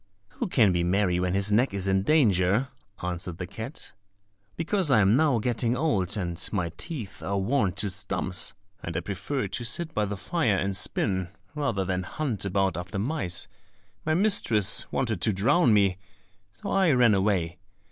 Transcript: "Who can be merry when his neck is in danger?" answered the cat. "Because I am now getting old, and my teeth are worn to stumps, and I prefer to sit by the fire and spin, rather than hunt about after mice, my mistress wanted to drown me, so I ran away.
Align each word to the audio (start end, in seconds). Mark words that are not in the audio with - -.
"Who 0.29 0.47
can 0.47 0.71
be 0.71 0.83
merry 0.83 1.19
when 1.19 1.35
his 1.35 1.51
neck 1.51 1.75
is 1.75 1.87
in 1.87 2.01
danger?" 2.01 2.69
answered 3.03 3.37
the 3.37 3.45
cat. 3.45 3.93
"Because 4.55 4.89
I 4.89 4.99
am 4.99 5.15
now 5.15 5.37
getting 5.37 5.77
old, 5.77 6.17
and 6.17 6.49
my 6.51 6.71
teeth 6.75 7.21
are 7.21 7.37
worn 7.37 7.73
to 7.73 7.87
stumps, 7.91 8.55
and 8.81 8.97
I 8.97 9.01
prefer 9.01 9.47
to 9.49 9.63
sit 9.63 9.93
by 9.93 10.05
the 10.05 10.17
fire 10.17 10.57
and 10.57 10.75
spin, 10.75 11.27
rather 11.53 11.85
than 11.85 12.01
hunt 12.01 12.45
about 12.45 12.77
after 12.77 12.97
mice, 12.97 13.47
my 14.03 14.15
mistress 14.15 14.91
wanted 14.91 15.21
to 15.21 15.33
drown 15.33 15.71
me, 15.71 15.99
so 16.51 16.71
I 16.71 16.89
ran 16.93 17.13
away. 17.13 17.59